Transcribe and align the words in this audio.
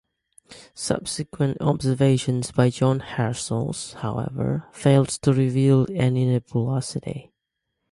Subsequent 0.73 1.61
observations 1.61 2.51
by 2.51 2.71
John 2.71 3.01
Herschel, 3.01 3.71
however, 3.97 4.67
failed 4.71 5.09
to 5.09 5.31
reveal 5.31 5.85
any 5.91 6.25
nebulosity. 6.25 7.31